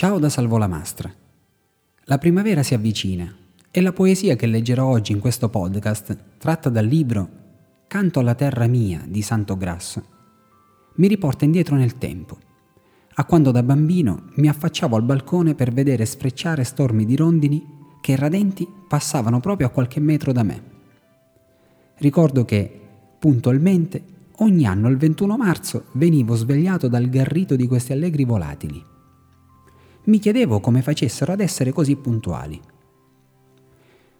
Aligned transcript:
Ciao 0.00 0.18
da 0.18 0.30
Salvolamastra. 0.30 1.12
La 2.04 2.16
primavera 2.16 2.62
si 2.62 2.72
avvicina 2.72 3.30
e 3.70 3.82
la 3.82 3.92
poesia 3.92 4.34
che 4.34 4.46
leggerò 4.46 4.86
oggi 4.86 5.12
in 5.12 5.18
questo 5.18 5.50
podcast, 5.50 6.16
tratta 6.38 6.70
dal 6.70 6.86
libro 6.86 7.28
Canto 7.86 8.20
alla 8.20 8.34
terra 8.34 8.66
mia 8.66 9.02
di 9.06 9.20
Santo 9.20 9.58
Grasso, 9.58 10.02
mi 10.94 11.06
riporta 11.06 11.44
indietro 11.44 11.76
nel 11.76 11.98
tempo, 11.98 12.38
a 13.12 13.26
quando 13.26 13.50
da 13.50 13.62
bambino 13.62 14.30
mi 14.36 14.48
affacciavo 14.48 14.96
al 14.96 15.02
balcone 15.02 15.54
per 15.54 15.70
vedere 15.70 16.06
sfrecciare 16.06 16.64
stormi 16.64 17.04
di 17.04 17.16
rondini 17.16 17.62
che 18.00 18.16
radenti 18.16 18.66
passavano 18.88 19.38
proprio 19.40 19.66
a 19.66 19.70
qualche 19.70 20.00
metro 20.00 20.32
da 20.32 20.42
me. 20.42 20.62
Ricordo 21.96 22.46
che, 22.46 22.80
puntualmente, 23.18 24.02
ogni 24.36 24.64
anno 24.64 24.88
il 24.88 24.96
21 24.96 25.36
marzo 25.36 25.84
venivo 25.92 26.36
svegliato 26.36 26.88
dal 26.88 27.10
garrito 27.10 27.54
di 27.54 27.66
questi 27.66 27.92
allegri 27.92 28.24
volatili. 28.24 28.90
Mi 30.10 30.18
chiedevo 30.18 30.58
come 30.58 30.82
facessero 30.82 31.30
ad 31.30 31.38
essere 31.38 31.70
così 31.70 31.94
puntuali. 31.94 32.60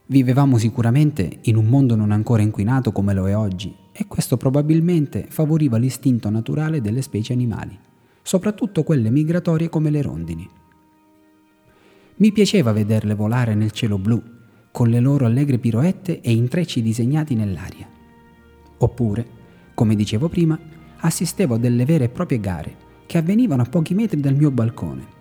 Vivevamo 0.06 0.56
sicuramente 0.56 1.38
in 1.42 1.56
un 1.56 1.66
mondo 1.66 1.96
non 1.96 2.12
ancora 2.12 2.42
inquinato 2.42 2.92
come 2.92 3.12
lo 3.12 3.28
è 3.28 3.36
oggi 3.36 3.74
e 3.90 4.06
questo 4.06 4.36
probabilmente 4.36 5.26
favoriva 5.28 5.78
l'istinto 5.78 6.30
naturale 6.30 6.80
delle 6.80 7.02
specie 7.02 7.32
animali, 7.32 7.76
soprattutto 8.22 8.84
quelle 8.84 9.10
migratorie 9.10 9.68
come 9.68 9.90
le 9.90 10.00
rondini. 10.00 10.48
Mi 12.18 12.30
piaceva 12.30 12.70
vederle 12.70 13.16
volare 13.16 13.56
nel 13.56 13.72
cielo 13.72 13.98
blu, 13.98 14.22
con 14.70 14.90
le 14.90 15.00
loro 15.00 15.26
allegre 15.26 15.58
piroette 15.58 16.20
e 16.20 16.30
intrecci 16.30 16.82
disegnati 16.82 17.34
nell'aria. 17.34 17.88
Oppure, 18.78 19.26
come 19.74 19.96
dicevo 19.96 20.28
prima, 20.28 20.56
assistevo 20.98 21.54
a 21.56 21.58
delle 21.58 21.84
vere 21.84 22.04
e 22.04 22.10
proprie 22.10 22.38
gare 22.38 22.76
che 23.06 23.18
avvenivano 23.18 23.62
a 23.62 23.68
pochi 23.68 23.94
metri 23.94 24.20
dal 24.20 24.36
mio 24.36 24.52
balcone 24.52 25.18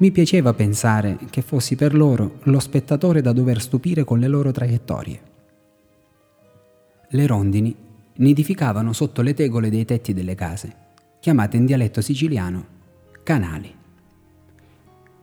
mi 0.00 0.10
piaceva 0.12 0.54
pensare 0.54 1.18
che 1.28 1.42
fossi 1.42 1.76
per 1.76 1.94
loro 1.94 2.38
lo 2.44 2.58
spettatore 2.58 3.20
da 3.20 3.32
dover 3.32 3.60
stupire 3.60 4.02
con 4.02 4.18
le 4.18 4.28
loro 4.28 4.50
traiettorie. 4.50 5.22
Le 7.10 7.26
rondini 7.26 7.74
nidificavano 8.14 8.94
sotto 8.94 9.20
le 9.20 9.34
tegole 9.34 9.68
dei 9.68 9.84
tetti 9.84 10.14
delle 10.14 10.34
case, 10.34 10.74
chiamate 11.20 11.58
in 11.58 11.66
dialetto 11.66 12.00
siciliano 12.00 12.78
canali. 13.22 13.74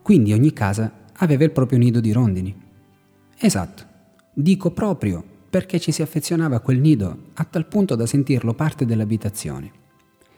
Quindi 0.03 0.31
ogni 0.33 0.53
casa 0.53 0.91
aveva 1.13 1.43
il 1.43 1.51
proprio 1.51 1.79
nido 1.79 1.99
di 1.99 2.11
rondini. 2.11 2.55
Esatto, 3.39 3.83
dico 4.31 4.69
proprio 4.71 5.23
perché 5.49 5.79
ci 5.79 5.91
si 5.91 6.03
affezionava 6.03 6.57
a 6.57 6.59
quel 6.59 6.79
nido 6.79 7.29
a 7.33 7.45
tal 7.45 7.65
punto 7.65 7.95
da 7.95 8.05
sentirlo 8.05 8.53
parte 8.53 8.85
dell'abitazione. 8.85 9.71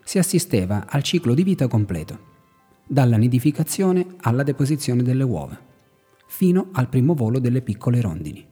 Si 0.02 0.18
assisteva 0.18 0.86
al 0.88 1.04
ciclo 1.04 1.34
di 1.34 1.44
vita 1.44 1.68
completo 1.68 2.29
dalla 2.92 3.18
nidificazione 3.18 4.16
alla 4.22 4.42
deposizione 4.42 5.04
delle 5.04 5.24
uova, 5.24 5.56
fino 6.26 6.70
al 6.72 6.90
primo 6.90 7.14
volo 7.14 7.38
delle 7.38 7.62
piccole 7.62 8.02
rondini. 8.02 8.44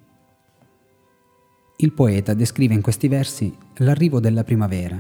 Il 1.78 1.92
poeta 1.92 2.36
descrive 2.36 2.76
in 2.76 2.82
questi 2.82 3.08
versi 3.08 3.52
l'arrivo 3.78 4.20
della 4.20 4.44
primavera 4.44 5.00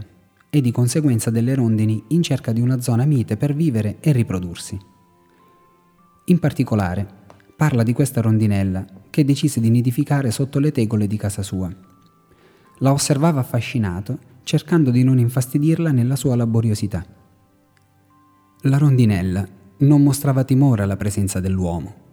e 0.50 0.62
di 0.62 0.72
conseguenza 0.72 1.30
delle 1.30 1.54
rondini 1.54 2.04
in 2.08 2.24
cerca 2.24 2.52
di 2.52 2.62
una 2.62 2.82
zona 2.82 3.06
mite 3.06 3.38
per 3.38 3.54
vivere 3.54 3.98
e 4.00 4.12
riprodursi. 4.12 4.80
In 6.26 6.40
particolare, 6.40 7.08
parla 7.56 7.84
di 7.84 7.94
questa 7.94 8.22
rondinella 8.22 8.86
che 9.12 9.24
decise 9.24 9.60
di 9.60 9.70
nidificare 9.70 10.32
sotto 10.32 10.58
le 10.58 10.72
tegole 10.72 11.06
di 11.06 11.18
casa 11.18 11.44
sua. 11.44 11.72
La 12.80 12.92
osservava 12.92 13.40
affascinato, 13.40 14.18
cercando 14.44 14.90
di 14.90 15.04
non 15.04 15.20
infastidirla 15.20 15.92
nella 15.92 16.16
sua 16.16 16.36
laboriosità. 16.36 17.17
La 18.62 18.80
rondinella 18.80 19.48
non 19.78 20.02
mostrava 20.02 20.44
timore 20.44 20.82
alla 20.82 20.98
presenza 20.98 21.40
dell'uomo 21.40 22.06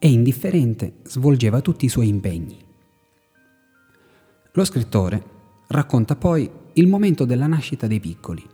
e 0.00 0.10
indifferente 0.10 0.96
svolgeva 1.04 1.60
tutti 1.60 1.84
i 1.84 1.88
suoi 1.88 2.08
impegni. 2.08 2.58
Lo 4.52 4.64
scrittore 4.64 5.22
racconta 5.68 6.16
poi 6.16 6.50
il 6.72 6.88
momento 6.88 7.24
della 7.24 7.46
nascita 7.46 7.86
dei 7.86 8.00
piccoli 8.00 8.44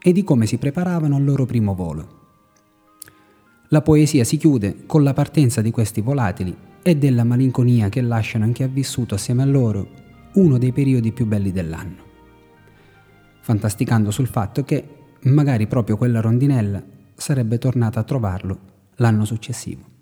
e 0.00 0.12
di 0.12 0.24
come 0.24 0.46
si 0.46 0.56
preparavano 0.56 1.16
al 1.16 1.24
loro 1.24 1.44
primo 1.44 1.74
volo. 1.74 2.24
La 3.68 3.82
poesia 3.82 4.24
si 4.24 4.38
chiude 4.38 4.86
con 4.86 5.02
la 5.02 5.12
partenza 5.12 5.60
di 5.60 5.70
questi 5.70 6.00
volatili 6.00 6.56
e 6.82 6.96
della 6.96 7.24
malinconia 7.24 7.90
che 7.90 8.00
lasciano 8.00 8.46
in 8.46 8.52
chi 8.52 8.62
ha 8.62 8.68
vissuto 8.68 9.16
assieme 9.16 9.42
a 9.42 9.46
loro 9.46 9.86
uno 10.34 10.56
dei 10.56 10.72
periodi 10.72 11.12
più 11.12 11.26
belli 11.26 11.52
dell'anno, 11.52 12.04
fantasticando 13.40 14.10
sul 14.10 14.28
fatto 14.28 14.64
che 14.64 14.88
magari 15.22 15.66
proprio 15.66 15.96
quella 15.96 16.20
rondinella 16.20 16.82
sarebbe 17.14 17.58
tornata 17.58 18.00
a 18.00 18.04
trovarlo 18.04 18.58
l'anno 18.96 19.24
successivo. 19.24 19.94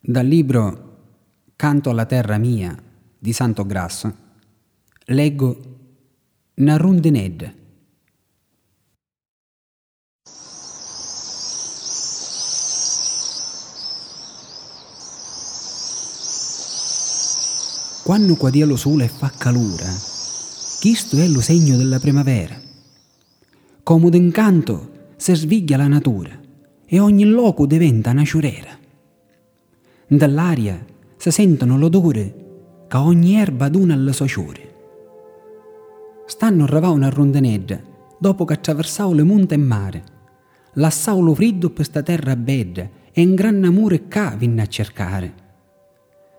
Dal 0.00 0.26
libro 0.26 0.84
Canto 1.56 1.90
alla 1.90 2.04
terra 2.04 2.36
mia 2.36 2.76
di 3.18 3.32
Santo 3.32 3.64
Grasso 3.64 4.14
leggo 5.06 5.56
Narundened. 6.54 7.54
Quando 18.02 18.36
qua 18.36 18.50
dia 18.50 18.66
lo 18.66 18.76
sole 18.76 19.08
fa 19.08 19.32
calura, 19.36 20.15
questo 20.80 21.16
è 21.16 21.26
lo 21.26 21.40
segno 21.40 21.76
della 21.76 21.98
primavera 21.98 22.64
come 23.86 24.10
d'incanto 24.10 25.12
si 25.14 25.32
sveglia 25.36 25.76
la 25.76 25.86
natura 25.86 26.36
e 26.84 26.98
ogni 26.98 27.24
loco 27.24 27.66
diventa 27.66 28.10
una 28.10 28.24
ciurera. 28.24 28.76
Dall'aria 30.08 30.84
si 31.16 31.30
sentono 31.30 31.78
l'odore 31.78 32.34
che 32.88 32.96
ogni 32.96 33.36
erba 33.36 33.68
duna 33.68 33.94
alle 33.94 34.12
sue 34.12 34.26
ciure. 34.26 34.74
Stanno 36.26 36.64
a 36.64 36.90
una 36.90 37.08
rondaneggia 37.08 37.80
dopo 38.18 38.44
che 38.44 38.54
attraversavo 38.54 39.12
le 39.12 39.22
monte 39.22 39.54
e 39.54 39.58
mare. 39.58 40.04
Lassavo 40.72 41.20
lo 41.20 41.34
freddo 41.36 41.70
per 41.70 41.84
sta 41.84 42.02
terra 42.02 42.34
bedda 42.34 42.90
e 43.12 43.22
un 43.24 43.36
gran 43.36 43.62
amore 43.62 44.08
qua 44.08 44.34
vinne 44.36 44.62
a 44.62 44.66
cercare. 44.66 45.34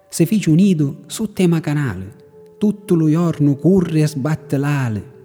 Se 0.09 0.25
fece 0.25 0.49
un 0.49 0.57
nido 0.57 1.03
su 1.05 1.31
tema 1.31 1.61
canale, 1.61 2.26
tutto 2.57 3.09
giorno 3.09 3.55
corre 3.55 4.01
e 4.01 4.07
sbatte 4.07 4.57
l'ale 4.57 5.15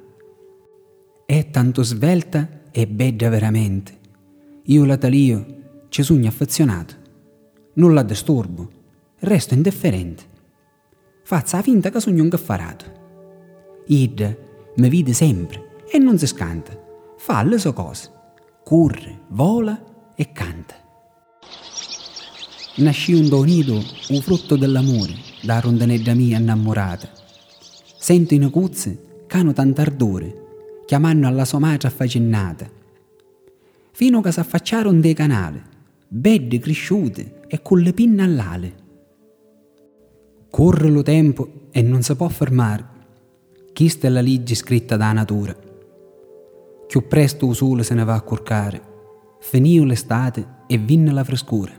è 1.32 1.48
tanto 1.48 1.82
svelta 1.82 2.47
e 2.70 2.87
bella 2.87 3.31
veramente. 3.31 3.98
Io 4.65 4.84
la 4.84 4.98
talio, 4.98 5.87
ci 5.88 6.03
sogno 6.03 6.28
affezionato. 6.28 6.94
Non 7.75 7.94
la 7.94 8.03
disturbo, 8.03 8.69
resto 9.21 9.54
indifferente. 9.54 10.25
Faccia 11.22 11.62
finta 11.62 11.88
che 11.88 12.00
sogno 12.00 12.22
un 12.22 12.28
gaffarato. 12.28 12.84
Ida 13.87 14.37
mi 14.76 14.91
vede 14.91 15.15
sempre 15.15 15.84
e 15.91 15.97
non 15.97 16.19
si 16.19 16.26
scanta. 16.26 16.78
Fa 17.16 17.42
le 17.44 17.56
sue 17.56 17.72
cose. 17.72 18.10
Corre, 18.62 19.21
vola 19.28 19.82
e 20.15 20.32
canta. 20.32 20.75
Nasci 22.76 23.15
un 23.15 23.31
donido, 23.31 23.82
un 24.10 24.21
frutto 24.21 24.56
dell'amore, 24.56 25.15
da 25.41 25.60
rondaneggia 25.60 26.12
mia 26.12 26.38
innamorata. 26.38 27.22
Sento 28.03 28.35
in 28.35 28.43
acuzze 28.43 29.23
che 29.29 29.37
hanno 29.37 29.53
tanto 29.53 29.81
ardore 29.81 30.83
chiamando 30.87 31.29
alla 31.29 31.45
sua 31.45 31.61
madre 31.61 31.87
affacennata. 31.87 32.69
Fino 33.93 34.21
che 34.21 34.33
si 34.33 34.41
affacciarono 34.41 34.99
dei 34.99 35.15
canali, 35.15 35.63
belle 36.09 36.59
cresciute 36.59 37.43
e 37.47 37.63
con 37.63 37.79
le 37.79 37.93
pinne 37.93 38.25
all'ale. 38.25 38.75
Corre 40.51 40.89
lo 40.89 41.03
tempo 41.03 41.69
e 41.71 41.81
non 41.83 42.03
si 42.03 42.17
può 42.17 42.27
fermare. 42.27 42.85
Questa 43.73 44.09
è 44.09 44.11
la 44.11 44.21
legge 44.21 44.57
scritta 44.57 44.97
da 44.97 45.13
natura. 45.13 45.57
Più 46.89 47.07
presto 47.07 47.49
il 47.49 47.55
sole 47.55 47.84
se 47.84 47.95
ne 47.95 48.03
va 48.03 48.15
a 48.15 48.23
curcare. 48.23 48.83
Finì 49.39 49.87
l'estate 49.87 50.45
e 50.66 50.77
vinne 50.77 51.13
la 51.13 51.22
frescura. 51.22 51.71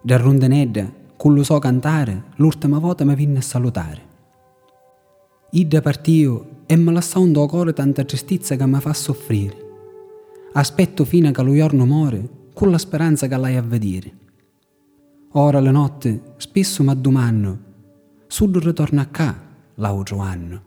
Da 0.00 0.16
rondenedda, 0.16 0.90
con 1.18 1.34
lo 1.34 1.42
so 1.42 1.58
cantare, 1.58 2.22
l'ultima 2.36 2.78
volta 2.78 3.04
mi 3.04 3.14
vinne 3.14 3.40
a 3.40 3.42
salutare. 3.42 4.05
Ida 5.56 5.80
partio 5.80 6.64
e 6.66 6.76
me 6.76 6.92
lasciò 6.92 7.18
un 7.18 7.32
cuore 7.46 7.72
tanta 7.72 8.04
tristezza 8.04 8.56
che 8.56 8.66
mi 8.66 8.78
fa 8.78 8.92
soffrire. 8.92 9.56
Aspetto 10.52 11.06
fino 11.06 11.28
a 11.28 11.30
che 11.30 11.42
lo 11.42 11.54
giorno 11.54 11.86
muore 11.86 12.28
con 12.52 12.70
la 12.70 12.76
speranza 12.76 13.26
che 13.26 13.38
l'hai 13.38 13.56
a 13.56 13.62
vedere. 13.62 14.12
Ora 15.32 15.58
le 15.60 15.70
notte 15.70 16.34
spesso 16.36 16.82
mi 16.82 16.90
addomano, 16.90 17.58
sul 18.26 18.54
ritorno 18.56 19.00
a 19.00 19.06
ca 19.06 19.34
l'altro 19.76 20.18
anno. 20.18 20.62